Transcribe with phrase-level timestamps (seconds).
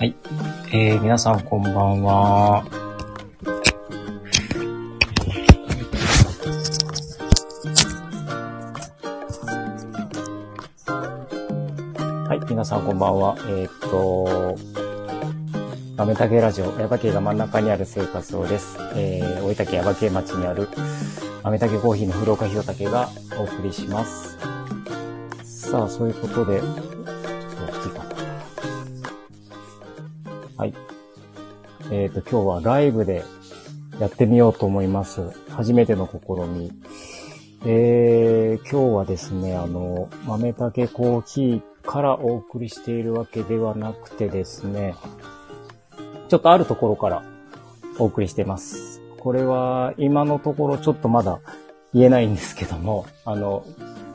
[0.00, 0.14] はい。
[0.72, 2.64] えー、皆さんこんばんは。
[12.26, 12.48] はい。
[12.48, 13.36] 皆さんこんばんは。
[13.40, 14.56] えー、っと、
[15.98, 18.78] 豆竹ラジオ、矢場家が真ん中にある生活をです。
[18.94, 20.66] えー、大分県矢場家町にある
[21.42, 24.38] 豆竹コーヒーの古岡弘武がお送りします。
[25.44, 26.80] さあ、そういうことで、ちょっと
[27.80, 27.99] 大き。
[30.60, 30.74] はい。
[31.90, 33.24] えっ、と、今日はライブで
[33.98, 35.22] やってみようと思います。
[35.48, 36.70] 初めての試み。
[37.64, 44.96] えー、今日はですね、あの、豆竹コーヒーからお送りしているわけではなくてですね、
[46.28, 47.22] ちょっとあるところから
[47.98, 49.00] お送りしてます。
[49.18, 51.40] これは今のところちょっとまだ
[51.94, 53.64] 言えないんですけども、あの、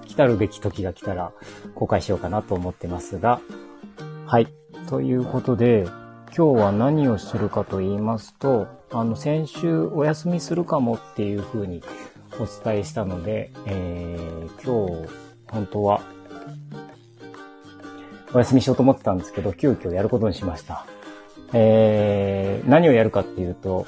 [0.06, 1.32] 来たるべき時が来たら
[1.74, 3.42] 公開しようかなと思ってますが、
[4.28, 4.48] はい。
[4.88, 5.88] ということで、
[6.38, 11.82] 今日は何をするかと言いますと、あの、先週お休みするかもっていうふうに
[12.34, 15.10] お伝えしたので、えー、今日、
[15.48, 16.02] 本当は、
[18.34, 20.86] お休みしようと思ってたんですけど、急遽やることにしました。
[21.54, 23.86] えー、何をやるかっていうと、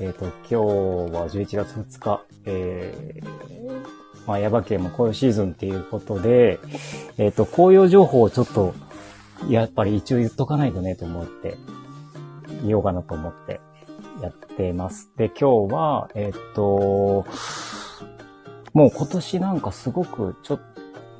[0.00, 6.58] えっ、と、今日は11月2日、えー、まあ、ヤバ系も紅葉シーズンっていうことで、
[7.18, 8.74] えっ、と、紅葉情報をちょっと、
[9.48, 11.56] やっぱり一応言っとかないとねと思って、
[12.64, 13.60] 言おうかなと思って
[14.22, 15.10] やってます。
[15.16, 17.24] で、今日は、えっ、と、
[18.74, 20.60] もう今年なんかすごくちょっ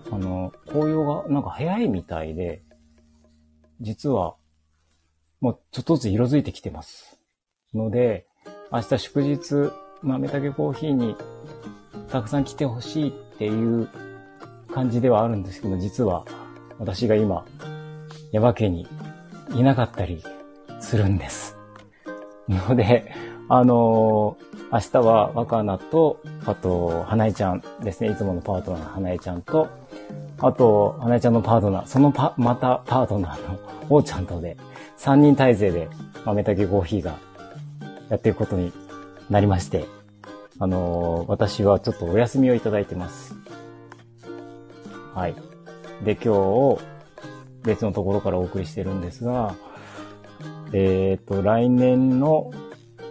[0.08, 2.62] と、あの、紅葉がなんか早いみたいで、
[3.80, 4.36] 実は、
[5.40, 7.20] もうちょっとずつ色づいてきてます。
[7.74, 8.26] ので、
[8.72, 11.16] 明日祝日、豆竹コーヒーに
[12.10, 13.88] たくさん来てほしいっていう
[14.72, 16.24] 感じではあるんですけど、実は
[16.78, 17.44] 私が今、
[18.32, 18.86] ヤバ家に
[19.54, 20.22] いなかったり
[20.80, 21.56] するんです。
[22.48, 23.12] ので、
[23.48, 28.10] あのー明日は若菜と、あと、花江ちゃんですね。
[28.10, 29.66] いつものパートナーの花江ちゃんと、
[30.40, 33.58] あと、花江ちゃんのパートナー、そのパ、またパートナーの
[33.88, 34.58] 王ちゃんとで、
[34.98, 35.88] 3人体制で
[36.26, 37.16] 豆竹コーヒーが
[38.10, 38.74] やっていくことに
[39.30, 39.86] なりまして、
[40.58, 43.34] あのー私はちょっとお休みをいただいてます。
[45.14, 45.34] はい。
[46.04, 46.97] で、今日、
[47.64, 49.54] 別のところからお送りしてるんですが、
[50.72, 52.52] えっ、と、来年の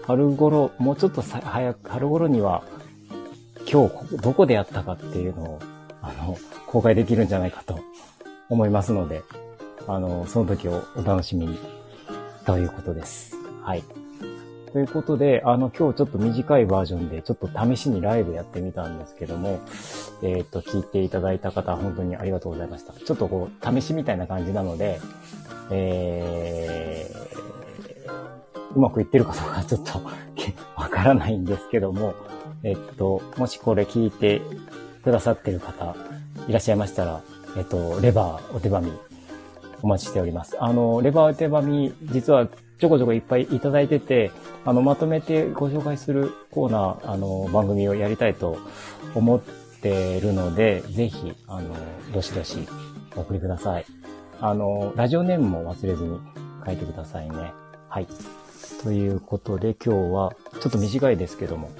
[0.06, 2.64] 春頃、もうちょっと早く、春頃には、
[3.70, 5.60] 今日どこでやったかっていうのを、
[6.02, 7.80] あの、公開できるんじゃないかと
[8.50, 9.24] 思いますので、
[9.88, 11.60] あの、その時をお楽しみに、
[12.46, 13.36] ということです。
[13.64, 13.84] はい。
[14.72, 19.60] ということで、あの、今日ちょっと短いバージョンで、ちょっと試しにライブやってみたんですけども、
[20.22, 22.94] えっ、と、聞いていただいた方、本当にありがとうございました。
[22.94, 25.00] ちょっとこう、試しみたいな感じなので、
[25.72, 30.02] えー、うまくいってるかどうかちょっと
[30.76, 32.14] わからないんですけども、
[32.64, 34.42] えっと、もしこれ聞いて
[35.04, 35.96] くださってる方
[36.48, 37.22] いらっしゃいましたら、
[37.58, 38.92] えっと、レバーお手紙
[39.82, 40.58] お待ちしております。
[40.62, 42.48] あの、レバー手紙、実は
[42.80, 44.32] ちょこちょこいっぱいいただいてて、
[44.66, 48.58] あの、まとめてご紹介するコーナー、あの、番組をやりたいと
[49.16, 49.42] 思っ
[49.82, 51.76] てるので、ぜひ、あの、
[52.14, 52.68] どしどし
[53.16, 53.86] お送りください。
[54.40, 56.20] あの、ラジオネームも忘れずに
[56.66, 57.54] 書いてくださいね。
[57.90, 58.08] はい。
[58.84, 61.72] ということで今日は、ちょっと短いですけども、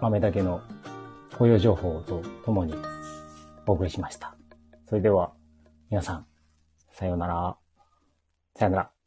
[0.00, 0.60] 豆だけの
[1.38, 2.74] 雇用情報とともに
[3.66, 4.34] お送りしました。
[4.88, 5.32] それでは、
[5.90, 6.26] 皆さん、
[6.98, 7.56] さようなら。
[8.56, 8.97] さようなら。